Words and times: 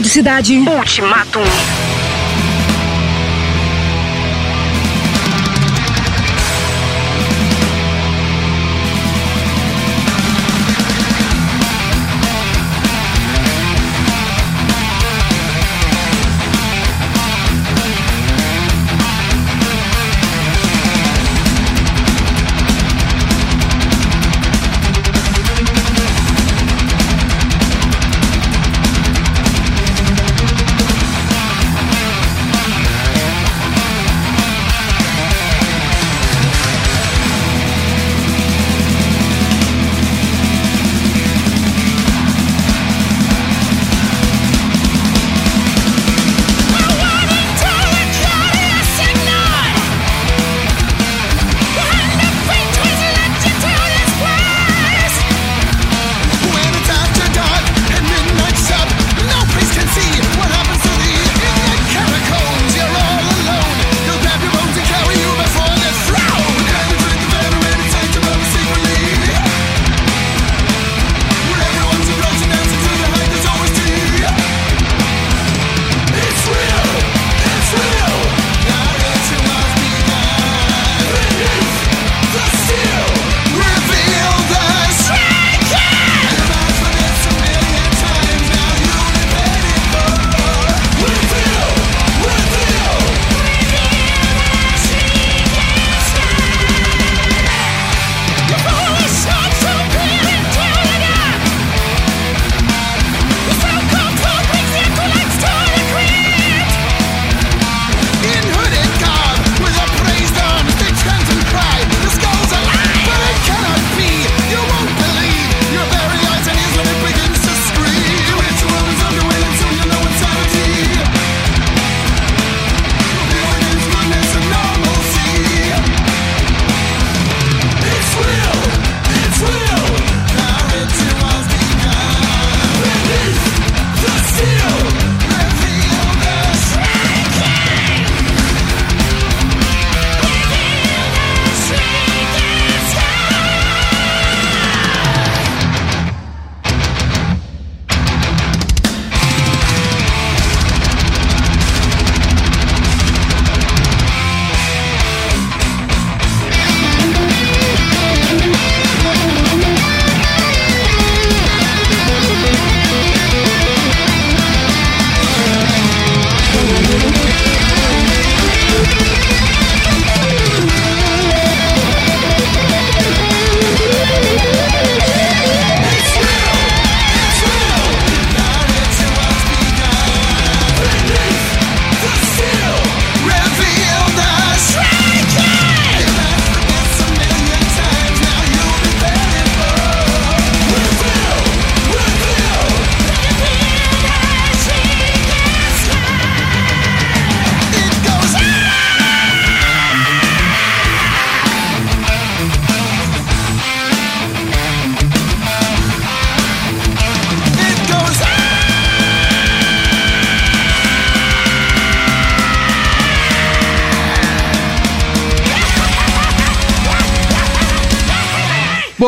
Rádio 0.00 0.10
Cidade. 0.10 0.58
Ultimatum. 0.60 1.79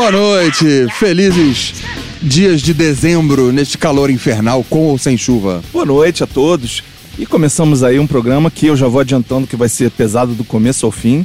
Boa 0.03 0.11
noite, 0.11 0.89
felizes 0.99 1.75
dias 2.21 2.61
de 2.61 2.75
dezembro 2.75 3.53
neste 3.53 3.79
calor 3.79 4.11
infernal, 4.11 4.67
com 4.69 4.89
ou 4.89 4.99
sem 4.99 5.17
chuva. 5.17 5.63
Boa 5.73 5.85
noite 5.85 6.25
a 6.25 6.27
todos. 6.27 6.83
E 7.17 7.25
começamos 7.25 7.85
aí 7.85 8.01
um 8.01 8.07
programa 8.07 8.51
que 8.51 8.67
eu 8.67 8.77
já 8.77 8.89
vou 8.89 9.01
adiantando 9.01 9.47
que 9.47 9.55
vai 9.55 9.69
ser 9.69 9.93
pesado 9.93 10.35
do 10.35 10.43
começo 10.43 10.85
ao 10.85 10.91
fim. 10.91 11.25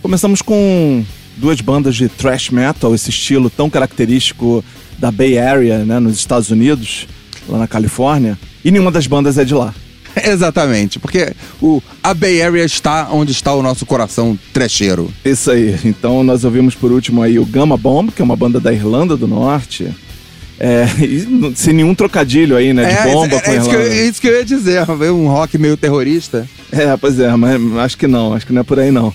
Começamos 0.00 0.40
com 0.40 1.04
duas 1.36 1.60
bandas 1.60 1.96
de 1.96 2.08
thrash 2.08 2.50
metal, 2.50 2.94
esse 2.94 3.10
estilo 3.10 3.50
tão 3.50 3.68
característico 3.68 4.64
da 4.96 5.10
Bay 5.10 5.36
Area, 5.36 5.78
né, 5.78 5.98
nos 5.98 6.14
Estados 6.14 6.52
Unidos, 6.52 7.08
lá 7.48 7.58
na 7.58 7.66
Califórnia. 7.66 8.38
E 8.64 8.70
nenhuma 8.70 8.92
das 8.92 9.08
bandas 9.08 9.38
é 9.38 9.44
de 9.44 9.54
lá. 9.54 9.74
Exatamente, 10.24 10.98
porque 10.98 11.34
o, 11.60 11.82
a 12.02 12.14
Bay 12.14 12.42
Area 12.42 12.64
está 12.64 13.08
onde 13.10 13.32
está 13.32 13.52
o 13.54 13.62
nosso 13.62 13.84
coração 13.84 14.38
trecheiro. 14.52 15.12
Isso 15.24 15.50
aí. 15.50 15.78
Então 15.84 16.22
nós 16.22 16.44
ouvimos 16.44 16.74
por 16.74 16.92
último 16.92 17.22
aí 17.22 17.38
o 17.38 17.44
Gamma 17.44 17.76
Bomb, 17.76 18.10
que 18.10 18.22
é 18.22 18.24
uma 18.24 18.36
banda 18.36 18.60
da 18.60 18.72
Irlanda 18.72 19.16
do 19.16 19.26
Norte. 19.26 19.88
É, 20.58 20.86
sem 21.56 21.74
nenhum 21.74 21.94
trocadilho 21.94 22.56
aí, 22.56 22.72
né? 22.72 22.84
De 22.84 23.12
bomba 23.12 23.36
é, 23.36 23.40
com 23.40 23.50
é 23.50 23.56
isso, 23.56 23.68
que 23.68 23.74
eu, 23.74 23.80
Irlanda. 23.80 23.96
é 23.96 24.06
isso 24.06 24.20
que 24.20 24.28
eu 24.28 24.34
ia 24.34 24.44
dizer, 24.44 24.90
um 25.10 25.26
rock 25.26 25.58
meio 25.58 25.76
terrorista. 25.76 26.48
É, 26.70 26.96
pois 26.96 27.18
é, 27.18 27.34
mas 27.34 27.60
acho 27.78 27.98
que 27.98 28.06
não, 28.06 28.32
acho 28.34 28.46
que 28.46 28.52
não 28.52 28.60
é 28.60 28.64
por 28.64 28.78
aí 28.78 28.90
não. 28.90 29.12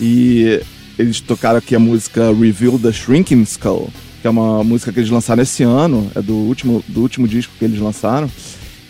e 0.00 0.60
eles 0.98 1.20
tocaram 1.20 1.58
aqui 1.58 1.74
a 1.74 1.78
música 1.78 2.32
Reveal 2.32 2.78
the 2.78 2.92
Shrinking 2.92 3.42
Skull, 3.42 3.90
que 4.20 4.26
é 4.26 4.30
uma 4.30 4.62
música 4.64 4.92
que 4.92 5.00
eles 5.00 5.10
lançaram 5.10 5.42
esse 5.42 5.62
ano, 5.62 6.10
é 6.14 6.20
do 6.20 6.34
último, 6.34 6.84
do 6.88 7.00
último 7.00 7.26
disco 7.26 7.52
que 7.58 7.64
eles 7.64 7.80
lançaram. 7.80 8.30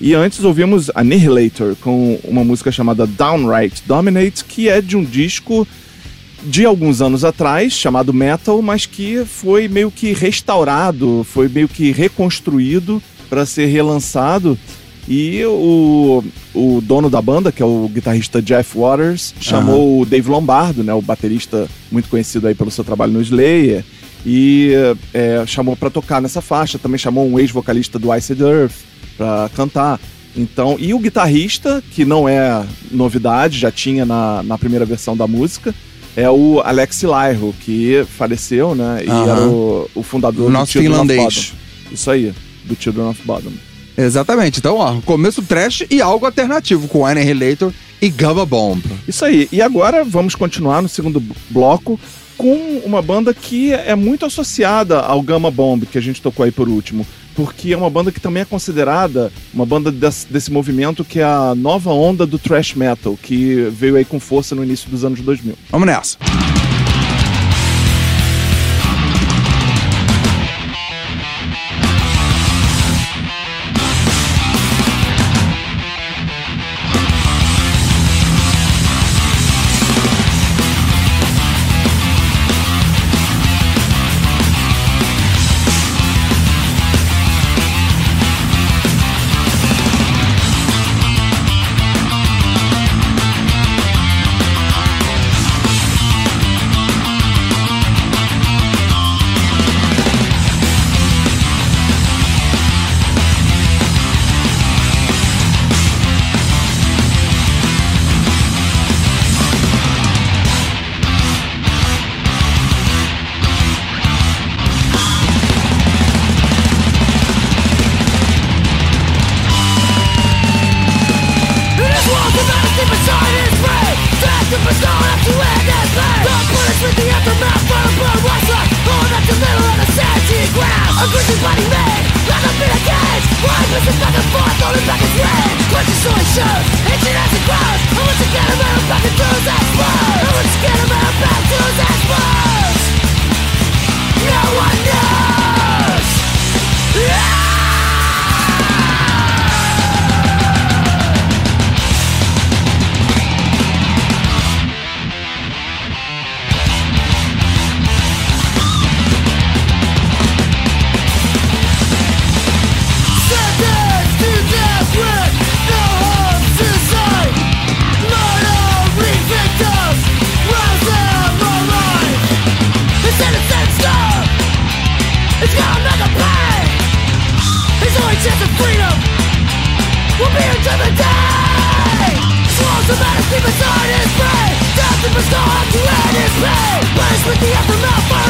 E 0.00 0.14
antes 0.14 0.42
ouvimos 0.42 0.90
Annihilator 0.94 1.76
com 1.76 2.18
uma 2.24 2.42
música 2.42 2.72
chamada 2.72 3.06
Downright 3.06 3.82
Dominate, 3.86 4.44
que 4.46 4.66
é 4.66 4.80
de 4.80 4.96
um 4.96 5.04
disco 5.04 5.68
de 6.42 6.64
alguns 6.64 7.02
anos 7.02 7.22
atrás, 7.22 7.74
chamado 7.74 8.14
Metal, 8.14 8.62
mas 8.62 8.86
que 8.86 9.26
foi 9.26 9.68
meio 9.68 9.90
que 9.90 10.14
restaurado, 10.14 11.22
foi 11.24 11.48
meio 11.48 11.68
que 11.68 11.92
reconstruído 11.92 13.02
para 13.28 13.44
ser 13.44 13.66
relançado. 13.66 14.58
E 15.06 15.44
o, 15.44 16.24
o 16.54 16.80
dono 16.80 17.10
da 17.10 17.20
banda, 17.20 17.52
que 17.52 17.62
é 17.62 17.66
o 17.66 17.86
guitarrista 17.92 18.40
Jeff 18.40 18.78
Waters, 18.78 19.34
chamou 19.38 20.00
o 20.00 20.06
Dave 20.06 20.30
Lombardo, 20.30 20.82
né, 20.82 20.94
o 20.94 21.02
baterista 21.02 21.68
muito 21.92 22.08
conhecido 22.08 22.46
aí 22.46 22.54
pelo 22.54 22.70
seu 22.70 22.84
trabalho 22.84 23.12
no 23.12 23.20
Slayer, 23.20 23.84
e 24.24 24.72
é, 25.12 25.44
chamou 25.46 25.76
para 25.76 25.90
tocar 25.90 26.22
nessa 26.22 26.40
faixa. 26.40 26.78
Também 26.78 26.96
chamou 26.98 27.28
um 27.28 27.38
ex-vocalista 27.38 27.98
do 27.98 28.14
Iced 28.14 28.40
Earth 28.40 28.89
pra 29.20 29.50
cantar. 29.54 30.00
Então, 30.34 30.76
e 30.78 30.94
o 30.94 30.98
guitarrista, 30.98 31.82
que 31.90 32.06
não 32.06 32.26
é 32.26 32.64
novidade, 32.90 33.58
já 33.58 33.70
tinha 33.70 34.06
na, 34.06 34.42
na 34.42 34.56
primeira 34.56 34.86
versão 34.86 35.14
da 35.14 35.26
música, 35.26 35.74
é 36.16 36.30
o 36.30 36.60
Alex 36.64 37.02
Lyro, 37.02 37.54
que 37.60 38.02
faleceu, 38.16 38.74
né? 38.74 39.02
E 39.04 39.10
Aham. 39.10 39.30
era 39.30 39.40
o, 39.46 39.90
o 39.94 40.02
fundador 40.02 40.46
O 40.46 40.50
nosso 40.50 40.72
do 40.72 40.72
Children 40.72 40.92
of 40.92 41.00
finlandês. 41.08 41.52
Bottom. 41.52 41.94
Isso 41.94 42.10
aí, 42.10 42.32
do 42.64 42.76
Children 42.80 43.08
of 43.08 43.20
Bottom. 43.26 43.52
Exatamente. 43.98 44.58
Então, 44.58 44.76
ó, 44.76 44.98
começo 45.02 45.42
trash 45.42 45.84
e 45.90 46.00
algo 46.00 46.24
alternativo 46.24 46.88
com 46.88 47.04
Annihilator 47.04 47.70
e 48.00 48.08
Gubba 48.08 48.46
Bomb. 48.46 48.82
Isso 49.06 49.22
aí. 49.26 49.48
E 49.52 49.60
agora 49.60 50.02
vamos 50.02 50.34
continuar 50.34 50.80
no 50.80 50.88
segundo 50.88 51.22
bloco 51.50 52.00
com 52.40 52.80
uma 52.86 53.02
banda 53.02 53.34
que 53.34 53.70
é 53.70 53.94
muito 53.94 54.24
associada 54.24 54.98
ao 54.98 55.20
Gamma 55.20 55.50
Bomb, 55.50 55.84
que 55.84 55.98
a 55.98 56.00
gente 56.00 56.22
tocou 56.22 56.42
aí 56.42 56.50
por 56.50 56.70
último. 56.70 57.06
Porque 57.34 57.74
é 57.74 57.76
uma 57.76 57.90
banda 57.90 58.10
que 58.10 58.18
também 58.18 58.40
é 58.40 58.46
considerada 58.46 59.30
uma 59.52 59.66
banda 59.66 59.92
desse, 59.92 60.26
desse 60.26 60.50
movimento 60.50 61.04
que 61.04 61.20
é 61.20 61.24
a 61.24 61.54
nova 61.54 61.90
onda 61.90 62.26
do 62.26 62.38
thrash 62.38 62.74
metal, 62.74 63.18
que 63.22 63.68
veio 63.70 63.96
aí 63.96 64.06
com 64.06 64.18
força 64.18 64.54
no 64.54 64.64
início 64.64 64.88
dos 64.88 65.04
anos 65.04 65.20
2000. 65.20 65.54
Vamos 65.70 65.86
nessa. 65.86 66.16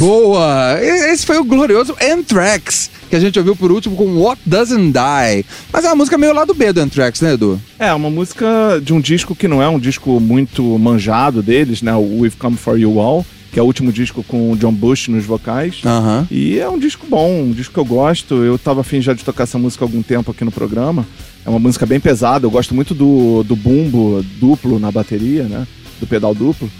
Boa! 0.00 0.82
Esse 0.82 1.26
foi 1.26 1.36
o 1.36 1.44
glorioso 1.44 1.94
Anthrax, 2.00 2.90
que 3.10 3.14
a 3.14 3.20
gente 3.20 3.38
ouviu 3.38 3.54
por 3.54 3.70
último 3.70 3.94
com 3.94 4.16
What 4.16 4.40
Doesn't 4.46 4.92
Die. 4.92 5.44
Mas 5.70 5.84
é 5.84 5.88
uma 5.88 5.96
música 5.96 6.16
meio 6.16 6.32
lado 6.32 6.54
B 6.54 6.72
do 6.72 6.80
Anthrax, 6.80 7.20
né, 7.20 7.34
Edu? 7.34 7.60
É, 7.78 7.92
uma 7.92 8.08
música 8.08 8.80
de 8.82 8.94
um 8.94 9.00
disco 9.00 9.36
que 9.36 9.46
não 9.46 9.62
é 9.62 9.68
um 9.68 9.78
disco 9.78 10.18
muito 10.18 10.62
manjado 10.78 11.42
deles, 11.42 11.82
né? 11.82 11.94
O 11.94 12.20
We've 12.20 12.36
Come 12.36 12.56
For 12.56 12.78
You 12.78 12.98
All 12.98 13.26
que 13.52 13.58
é 13.58 13.62
o 13.62 13.66
último 13.66 13.92
disco 13.92 14.22
com 14.22 14.52
o 14.52 14.56
John 14.56 14.72
Bush 14.72 15.08
nos 15.08 15.24
vocais. 15.24 15.82
Uhum. 15.84 16.24
E 16.30 16.60
é 16.60 16.68
um 16.68 16.78
disco 16.78 17.04
bom, 17.10 17.42
um 17.42 17.50
disco 17.50 17.74
que 17.74 17.80
eu 17.80 17.84
gosto. 17.84 18.36
Eu 18.44 18.56
tava 18.56 18.82
afim 18.82 19.00
já 19.00 19.12
de 19.12 19.24
tocar 19.24 19.42
essa 19.42 19.58
música 19.58 19.84
há 19.84 19.86
algum 19.86 20.02
tempo 20.02 20.30
aqui 20.30 20.44
no 20.44 20.52
programa. 20.52 21.04
É 21.44 21.50
uma 21.50 21.58
música 21.58 21.84
bem 21.84 21.98
pesada, 21.98 22.46
eu 22.46 22.50
gosto 22.50 22.76
muito 22.76 22.94
do, 22.94 23.42
do 23.42 23.56
bumbo 23.56 24.24
duplo 24.38 24.78
na 24.78 24.92
bateria, 24.92 25.42
né? 25.44 25.66
Do 25.98 26.06
pedal 26.06 26.32
duplo. 26.32 26.70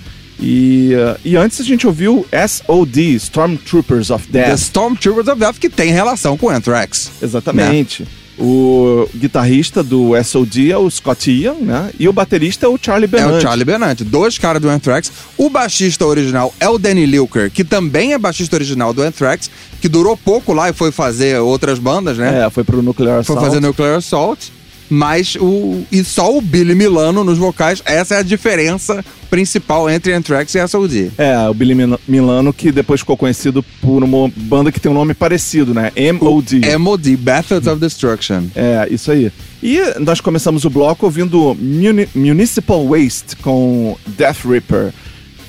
E, 0.40 0.92
uh, 0.94 1.20
e 1.24 1.36
antes 1.36 1.60
a 1.60 1.64
gente 1.64 1.86
ouviu 1.86 2.26
SOD, 2.32 3.14
Stormtroopers 3.16 4.10
of 4.10 4.26
Death. 4.30 4.46
The 4.46 4.54
Stormtroopers 4.54 5.28
of 5.28 5.38
Death, 5.38 5.58
que 5.58 5.68
tem 5.68 5.92
relação 5.92 6.36
com 6.36 6.48
Anthrax. 6.48 7.06
Né? 7.06 7.12
Exatamente. 7.26 8.02
Né? 8.02 8.08
O 8.42 9.06
guitarrista 9.14 9.82
do 9.82 10.12
SOD 10.24 10.72
é 10.72 10.78
o 10.78 10.90
Scott 10.90 11.30
Ian, 11.30 11.56
né? 11.60 11.90
E 11.98 12.08
o 12.08 12.12
baterista 12.12 12.64
é 12.64 12.68
o 12.70 12.78
Charlie 12.80 13.06
Benante. 13.06 13.34
É 13.34 13.36
o 13.36 13.40
Charlie 13.42 13.66
Benante. 13.66 14.02
Dois 14.02 14.38
caras 14.38 14.62
do 14.62 14.68
Anthrax. 14.70 15.12
O 15.36 15.50
baixista 15.50 16.06
original 16.06 16.54
é 16.58 16.66
o 16.66 16.78
Danny 16.78 17.04
Lilker, 17.04 17.50
que 17.50 17.62
também 17.62 18.14
é 18.14 18.18
baixista 18.18 18.56
original 18.56 18.94
do 18.94 19.02
Anthrax, 19.02 19.50
que 19.78 19.90
durou 19.90 20.16
pouco 20.16 20.54
lá 20.54 20.70
e 20.70 20.72
foi 20.72 20.90
fazer 20.90 21.38
outras 21.38 21.78
bandas, 21.78 22.16
né? 22.16 22.46
É, 22.46 22.48
foi 22.48 22.64
pro 22.64 22.80
Nuclear 22.80 23.18
Assault. 23.18 23.40
Foi 23.40 23.50
fazer 23.50 23.60
Nuclear 23.60 23.98
Assault. 23.98 24.50
Mas 24.90 25.36
o. 25.40 25.84
E 25.92 26.02
só 26.02 26.36
o 26.36 26.40
Billy 26.40 26.74
Milano 26.74 27.22
nos 27.22 27.38
vocais. 27.38 27.80
Essa 27.86 28.16
é 28.16 28.18
a 28.18 28.22
diferença 28.22 29.04
principal 29.30 29.88
entre 29.88 30.12
Anthrax 30.12 30.52
e 30.56 30.66
SOD. 30.68 31.12
É, 31.16 31.48
o 31.48 31.54
Billy 31.54 31.74
Mil- 31.76 32.00
Milano, 32.08 32.52
que 32.52 32.72
depois 32.72 32.98
ficou 33.00 33.16
conhecido 33.16 33.62
por 33.80 34.02
uma 34.02 34.28
banda 34.34 34.72
que 34.72 34.80
tem 34.80 34.90
um 34.90 34.94
nome 34.94 35.14
parecido, 35.14 35.72
né? 35.72 35.92
M.O.D. 35.94 36.76
MOD, 36.76 37.16
Methods 37.16 37.68
of 37.68 37.80
Destruction. 37.80 38.42
É, 38.56 38.88
isso 38.90 39.12
aí. 39.12 39.30
E 39.62 39.78
nós 40.00 40.20
começamos 40.20 40.64
o 40.64 40.70
bloco 40.70 41.06
ouvindo 41.06 41.54
Muni- 41.60 42.08
Municipal 42.14 42.84
Waste 42.88 43.36
com 43.36 43.96
Death 44.08 44.44
Reaper. 44.44 44.92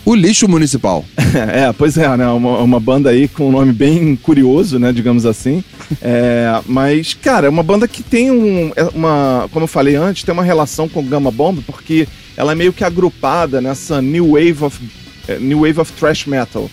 O 0.06 0.16
lixo 0.16 0.48
municipal. 0.48 1.06
é, 1.54 1.72
pois 1.74 1.98
é, 1.98 2.18
né? 2.18 2.28
Uma, 2.28 2.60
uma 2.60 2.80
banda 2.80 3.10
aí 3.10 3.28
com 3.28 3.50
um 3.50 3.52
nome 3.52 3.72
bem 3.72 4.16
curioso, 4.16 4.80
né? 4.80 4.92
Digamos 4.92 5.26
assim. 5.26 5.64
É, 6.02 6.60
mas, 6.66 7.14
cara, 7.14 7.48
é 7.48 7.50
uma 7.50 7.64
banda 7.64 7.88
que 7.88 8.02
tem 8.02 8.32
um, 8.32 8.72
é 8.76 8.84
uma. 8.94 9.48
Como 9.52 9.64
eu 9.64 9.68
falei 9.68 9.96
antes, 9.96 10.24
tem 10.24 10.34
uma 10.34 10.44
relação 10.44 10.90
com 10.90 11.06
Gamma 11.06 11.32
Bomb, 11.32 11.62
porque 11.62 12.08
ela 12.36 12.54
é 12.54 12.56
meio 12.56 12.74
que 12.74 12.84
agrupada 12.84 13.62
nessa 13.62 14.02
New 14.02 14.32
Wave 14.32 14.64
of, 14.64 14.80
eh, 15.28 15.38
new 15.40 15.62
wave 15.62 15.80
of 15.80 15.92
Thrash 15.94 16.26
Metal, 16.26 16.70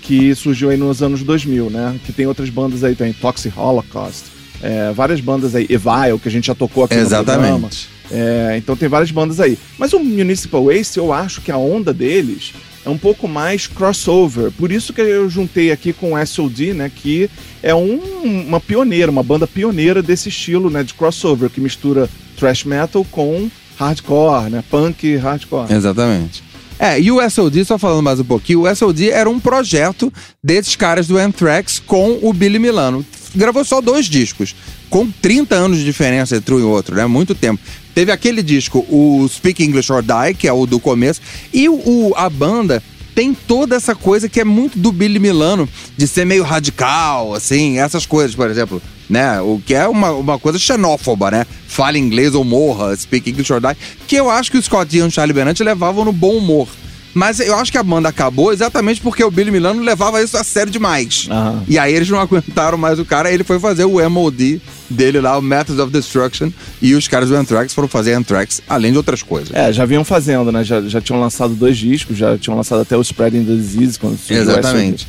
que 0.00 0.34
surgiu 0.34 0.70
aí 0.70 0.76
nos 0.76 1.02
anos 1.02 1.22
2000, 1.22 1.70
né? 1.70 1.96
Que 2.04 2.12
tem 2.12 2.26
outras 2.26 2.48
bandas 2.50 2.82
aí, 2.82 2.94
tem 2.94 3.12
Toxic 3.12 3.56
Holocaust, 3.56 4.24
é, 4.62 4.92
várias 4.92 5.20
bandas 5.20 5.54
aí, 5.54 5.66
Evile, 5.68 6.18
que 6.20 6.28
a 6.28 6.30
gente 6.30 6.46
já 6.46 6.54
tocou 6.54 6.84
aqui 6.84 6.96
no 6.96 7.08
programa. 7.08 7.32
Exatamente. 7.40 7.88
É, 8.10 8.54
então 8.58 8.76
tem 8.76 8.88
várias 8.88 9.10
bandas 9.10 9.40
aí. 9.40 9.58
Mas 9.78 9.92
o 9.92 9.98
Municipal 9.98 10.64
Waste, 10.64 10.98
eu 10.98 11.12
acho 11.12 11.40
que 11.40 11.50
a 11.50 11.56
onda 11.56 11.92
deles 11.92 12.52
é 12.84 12.88
um 12.90 12.98
pouco 12.98 13.28
mais 13.28 13.66
crossover. 13.66 14.50
Por 14.52 14.72
isso 14.72 14.92
que 14.92 15.00
eu 15.00 15.28
juntei 15.30 15.70
aqui 15.70 15.92
com 15.92 16.12
o 16.14 16.18
SOD, 16.18 16.72
né? 16.74 16.90
Que 16.94 17.30
é 17.62 17.74
um- 17.74 18.00
uma 18.48 18.60
pioneira, 18.60 19.10
uma 19.10 19.22
banda 19.22 19.46
pioneira 19.46 20.02
desse 20.02 20.28
estilo, 20.28 20.68
né? 20.70 20.82
De 20.82 20.94
crossover, 20.94 21.48
que 21.50 21.60
mistura 21.60 22.08
thrash 22.38 22.64
metal 22.64 23.06
com 23.10 23.48
hardcore, 23.78 24.50
né? 24.50 24.64
Punk 24.70 25.16
hardcore. 25.16 25.72
Exatamente. 25.72 26.42
É, 26.78 27.00
e 27.00 27.12
o 27.12 27.20
SOD, 27.20 27.64
só 27.64 27.78
falando 27.78 28.02
mais 28.02 28.18
um 28.18 28.24
pouquinho, 28.24 28.62
o 28.62 28.68
SOD 28.74 29.10
era 29.10 29.30
um 29.30 29.38
projeto 29.38 30.12
desses 30.42 30.74
caras 30.74 31.06
do 31.06 31.16
Anthrax 31.16 31.78
com 31.78 32.18
o 32.22 32.32
Billy 32.32 32.58
Milano. 32.58 33.06
Gravou 33.36 33.64
só 33.64 33.80
dois 33.80 34.06
discos, 34.06 34.54
com 34.90 35.08
30 35.22 35.54
anos 35.54 35.78
de 35.78 35.84
diferença 35.84 36.36
entre 36.36 36.54
um 36.54 36.58
e 36.58 36.62
outro, 36.62 36.96
né? 36.96 37.06
Muito 37.06 37.34
tempo. 37.34 37.62
Teve 37.94 38.10
aquele 38.10 38.42
disco, 38.42 38.86
o 38.88 39.26
Speak 39.28 39.62
English 39.62 39.92
or 39.92 40.02
Die, 40.02 40.34
que 40.34 40.48
é 40.48 40.52
o 40.52 40.66
do 40.66 40.80
começo, 40.80 41.20
e 41.52 41.68
o, 41.68 42.12
a 42.16 42.28
banda 42.30 42.82
tem 43.14 43.34
toda 43.34 43.76
essa 43.76 43.94
coisa 43.94 44.28
que 44.28 44.40
é 44.40 44.44
muito 44.44 44.78
do 44.78 44.90
Billy 44.90 45.18
Milano, 45.18 45.68
de 45.96 46.06
ser 46.06 46.24
meio 46.24 46.42
radical, 46.42 47.34
assim, 47.34 47.78
essas 47.78 48.06
coisas, 48.06 48.34
por 48.34 48.48
exemplo, 48.50 48.80
né? 49.08 49.40
O 49.40 49.60
que 49.64 49.74
é 49.74 49.86
uma, 49.86 50.10
uma 50.12 50.38
coisa 50.38 50.58
xenófoba, 50.58 51.30
né? 51.30 51.46
Fale 51.68 51.98
inglês 51.98 52.34
ou 52.34 52.44
morra, 52.44 52.96
speak 52.96 53.28
English 53.28 53.52
or 53.52 53.60
die, 53.60 53.76
que 54.06 54.16
eu 54.16 54.30
acho 54.30 54.50
que 54.50 54.56
o 54.56 54.62
Scott 54.62 54.96
Ian 54.96 55.04
e 55.04 55.08
o 55.08 55.10
Charlie 55.10 55.34
Benante 55.34 55.62
levavam 55.62 56.04
no 56.04 56.12
bom 56.12 56.36
humor. 56.36 56.68
Mas 57.14 57.40
eu 57.40 57.54
acho 57.56 57.70
que 57.70 57.76
a 57.78 57.82
banda 57.82 58.08
acabou 58.08 58.52
exatamente 58.52 59.00
porque 59.00 59.22
o 59.22 59.30
Billy 59.30 59.50
Milano 59.50 59.82
levava 59.82 60.22
isso 60.22 60.36
a 60.36 60.42
sério 60.44 60.72
demais. 60.72 61.26
Aham. 61.30 61.62
E 61.68 61.78
aí 61.78 61.92
eles 61.94 62.08
não 62.08 62.18
aguentaram 62.20 62.78
mais 62.78 62.98
o 62.98 63.04
cara, 63.04 63.30
ele 63.30 63.44
foi 63.44 63.58
fazer 63.60 63.84
o 63.84 64.08
MOD 64.10 64.60
dele 64.88 65.20
lá, 65.20 65.36
o 65.38 65.42
Methods 65.42 65.78
of 65.78 65.92
Destruction, 65.92 66.50
e 66.80 66.94
os 66.94 67.06
caras 67.08 67.28
do 67.28 67.36
Anthrax 67.36 67.72
foram 67.74 67.88
fazer 67.88 68.14
Anthrax, 68.14 68.62
além 68.68 68.92
de 68.92 68.98
outras 68.98 69.22
coisas. 69.22 69.54
É, 69.54 69.72
já 69.72 69.84
vinham 69.84 70.04
fazendo, 70.04 70.50
né? 70.52 70.64
Já, 70.64 70.80
já 70.82 71.00
tinham 71.00 71.20
lançado 71.20 71.54
dois 71.54 71.76
discos, 71.76 72.16
já 72.16 72.36
tinham 72.38 72.56
lançado 72.56 72.80
até 72.82 72.96
o 72.96 73.00
Spreading 73.02 73.44
the 73.44 73.54
Disease 73.54 73.98
quando 73.98 74.18
surgiu 74.18 74.42
Exatamente. 74.42 75.06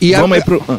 E 0.00 0.14
a- 0.14 0.20
Vamos 0.20 0.36
aí 0.36 0.44
pro. 0.44 0.62
Ah, 0.68 0.78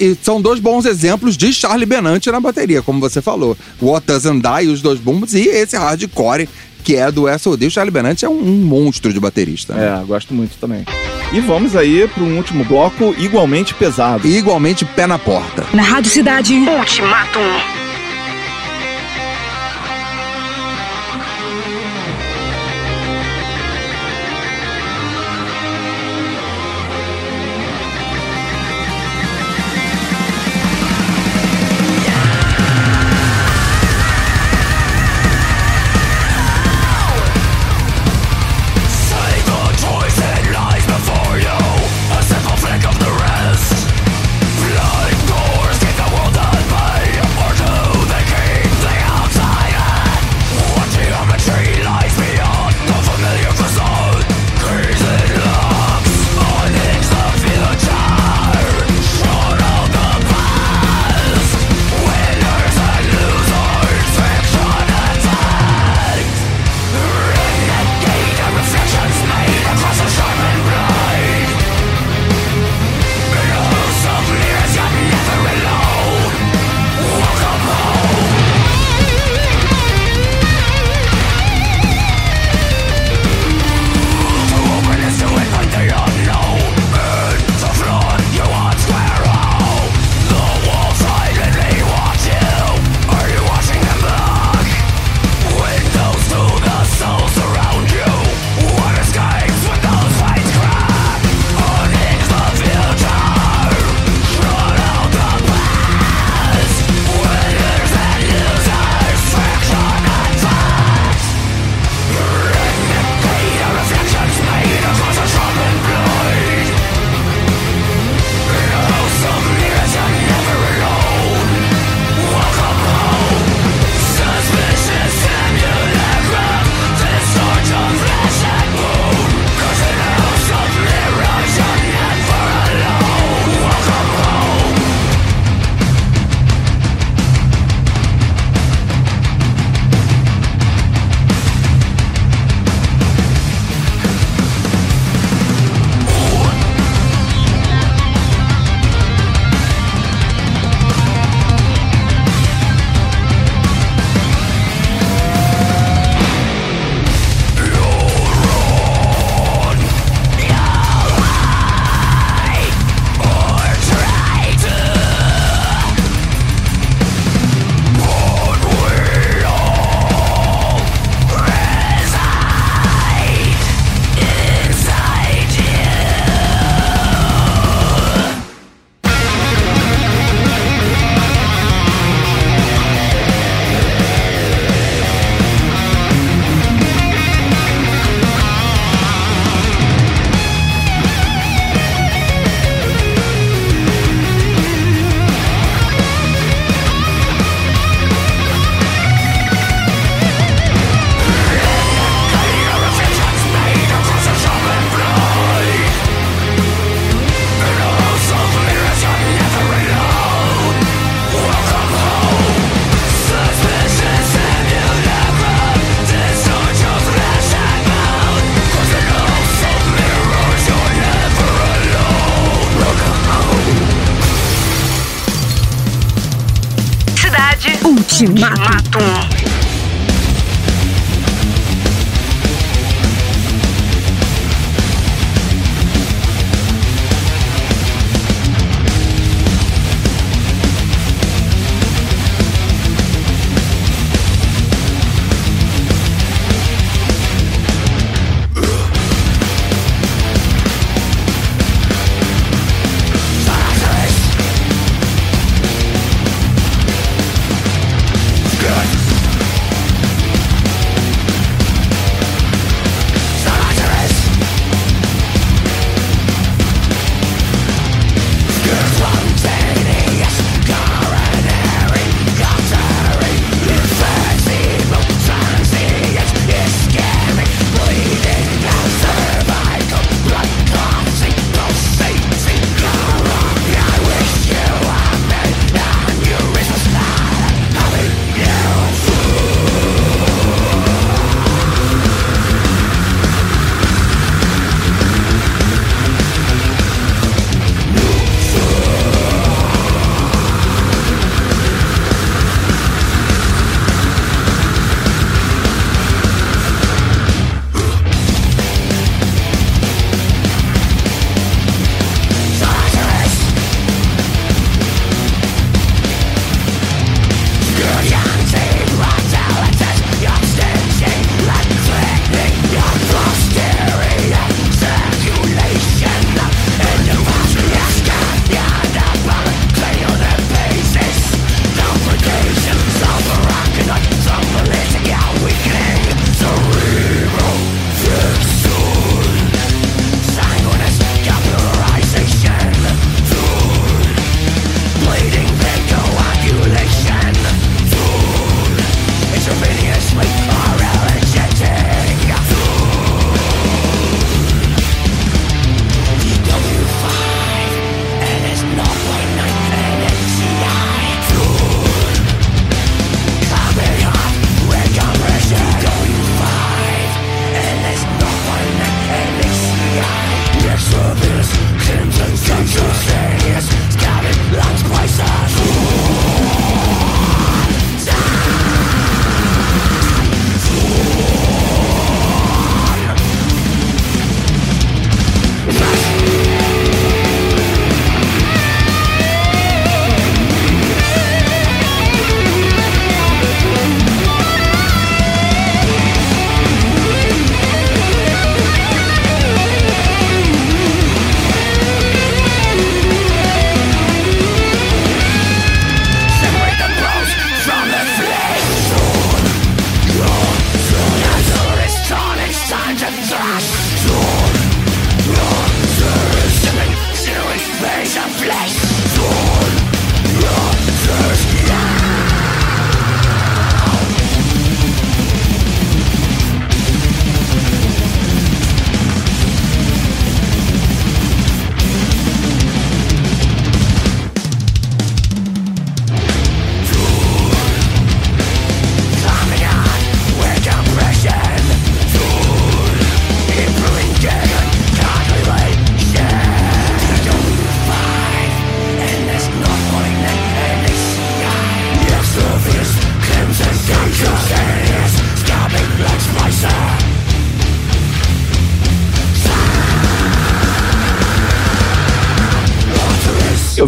E 0.00 0.16
são 0.22 0.40
dois 0.40 0.58
bons 0.60 0.86
exemplos 0.86 1.36
de 1.36 1.52
Charlie 1.52 1.84
Benante 1.84 2.30
na 2.30 2.40
bateria, 2.40 2.80
como 2.80 2.98
você 3.00 3.20
falou. 3.20 3.56
What 3.82 4.06
Doesn't 4.06 4.40
Die, 4.42 4.68
os 4.68 4.80
dois 4.80 4.98
bombos, 5.00 5.34
e 5.34 5.48
esse 5.48 5.76
hardcore, 5.76 6.48
que 6.84 6.94
é 6.96 7.10
do 7.10 7.24
SOD. 7.38 7.66
O 7.66 7.70
Charlie 7.70 7.90
Benante 7.90 8.24
é 8.24 8.28
um, 8.28 8.38
um 8.38 8.64
monstro 8.64 9.12
de 9.12 9.18
baterista. 9.18 9.74
né? 9.74 10.00
É, 10.00 10.04
gosto 10.04 10.32
muito 10.34 10.56
também. 10.58 10.84
E 11.32 11.40
vamos 11.40 11.74
aí 11.74 12.06
para 12.06 12.22
um 12.22 12.36
último 12.36 12.64
bloco 12.64 13.14
igualmente 13.18 13.74
pesado. 13.74 14.28
E 14.28 14.36
igualmente 14.36 14.84
pé 14.84 15.06
na 15.06 15.18
porta. 15.18 15.64
Na 15.72 15.82
Rádio 15.82 16.10
Cidade. 16.10 16.54
Ultimatum. 16.54 17.83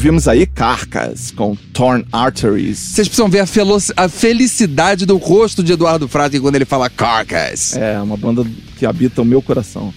Ouvimos 0.07 0.29
aí 0.29 0.47
Carcas 0.47 1.33
com 1.33 1.57
Torn 1.73 2.05
Arteries. 2.13 2.79
Vocês 2.79 3.09
precisam 3.09 3.29
ver 3.29 3.41
a, 3.41 4.05
a 4.05 4.09
felicidade 4.09 5.05
do 5.05 5.17
rosto 5.17 5.65
de 5.65 5.73
Eduardo 5.73 6.07
Frade 6.07 6.39
quando 6.39 6.55
ele 6.55 6.65
fala 6.65 6.89
Carcass. 6.89 7.77
É, 7.77 8.01
uma 8.01 8.17
banda 8.17 8.47
que 8.79 8.87
habita 8.87 9.21
o 9.21 9.25
meu 9.25 9.43
coração. 9.43 9.93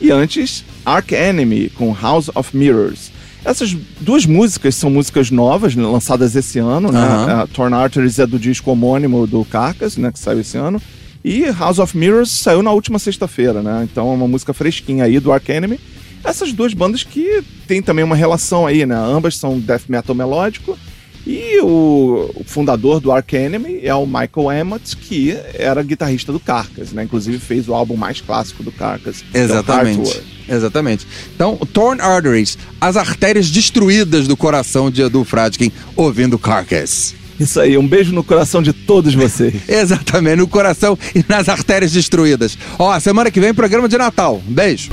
E 0.00 0.10
antes, 0.10 0.64
Ark 0.84 1.14
Enemy 1.14 1.70
com 1.76 1.94
House 1.94 2.28
of 2.34 2.56
Mirrors. 2.56 3.12
Essas 3.44 3.72
duas 4.00 4.26
músicas 4.26 4.74
são 4.74 4.90
músicas 4.90 5.30
novas, 5.30 5.76
né, 5.76 5.84
lançadas 5.84 6.34
esse 6.34 6.58
ano, 6.58 6.90
né? 6.90 7.46
Torn 7.54 7.72
Arteries 7.72 8.18
é 8.18 8.26
do 8.26 8.40
disco 8.40 8.68
homônimo 8.68 9.28
do 9.28 9.44
Carcass, 9.44 9.96
né? 9.96 10.10
Que 10.10 10.18
saiu 10.18 10.40
esse 10.40 10.58
ano. 10.58 10.82
E 11.24 11.44
House 11.52 11.78
of 11.78 11.96
Mirrors 11.96 12.32
saiu 12.32 12.64
na 12.64 12.72
última 12.72 12.98
sexta-feira, 12.98 13.62
né? 13.62 13.86
Então 13.88 14.10
é 14.10 14.14
uma 14.14 14.26
música 14.26 14.52
fresquinha 14.52 15.04
aí 15.04 15.20
do 15.20 15.30
Ark 15.30 15.48
Enemy. 15.48 15.78
Essas 16.24 16.52
duas 16.52 16.72
bandas 16.74 17.02
que 17.02 17.42
tem 17.66 17.82
também 17.82 18.04
uma 18.04 18.16
relação 18.16 18.66
aí, 18.66 18.86
né? 18.86 18.96
Ambas 18.96 19.36
são 19.36 19.58
death 19.58 19.84
metal 19.88 20.14
melódico. 20.14 20.78
E 21.26 21.60
o, 21.60 22.42
fundador 22.46 22.98
do 22.98 23.12
Ark 23.12 23.32
Enemy 23.36 23.80
é 23.82 23.94
o 23.94 24.04
Michael 24.04 24.60
Emmott, 24.60 24.96
que 24.96 25.36
era 25.54 25.82
guitarrista 25.82 26.32
do 26.32 26.40
Carcass, 26.40 26.92
né? 26.92 27.04
Inclusive 27.04 27.38
fez 27.38 27.68
o 27.68 27.74
álbum 27.74 27.96
mais 27.96 28.20
clássico 28.20 28.62
do 28.62 28.72
Carcass. 28.72 29.24
é 29.32 29.40
Exatamente. 29.40 29.98
Heartwork. 29.98 30.32
Exatamente. 30.48 31.06
Então, 31.34 31.56
Torn 31.72 32.00
Arteries, 32.00 32.58
as 32.80 32.96
artérias 32.96 33.50
destruídas 33.50 34.26
do 34.26 34.36
coração 34.36 34.90
de 34.90 35.02
Edu 35.02 35.22
Fradkin 35.22 35.70
ouvindo 35.94 36.38
Carcass. 36.38 37.14
Isso 37.38 37.60
aí, 37.60 37.78
um 37.78 37.86
beijo 37.86 38.12
no 38.12 38.24
coração 38.24 38.60
de 38.60 38.72
todos 38.72 39.14
vocês. 39.14 39.54
Exatamente, 39.68 40.36
no 40.36 40.48
coração 40.48 40.98
e 41.14 41.24
nas 41.28 41.48
artérias 41.48 41.92
destruídas. 41.92 42.58
Ó, 42.78 42.98
semana 42.98 43.30
que 43.30 43.40
vem, 43.40 43.54
programa 43.54 43.88
de 43.88 43.96
Natal. 43.96 44.42
Beijo. 44.44 44.90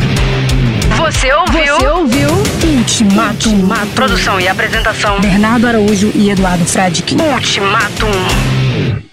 Você 1.12 1.34
ouviu? 1.34 1.76
Você 1.76 1.88
ouviu 1.88 2.30
Ultimato. 2.78 3.50
Produção 3.96 4.40
e 4.40 4.48
apresentação. 4.48 5.20
Bernardo 5.20 5.66
Araújo 5.66 6.12
e 6.14 6.30
Eduardo 6.30 6.64
Fradkin. 6.66 7.18
Ultimatum. 7.20 9.09